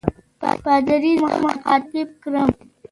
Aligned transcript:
پادري 0.63 1.13
زه 1.23 1.31
مخاطب 1.45 2.07
کړم. 2.23 2.49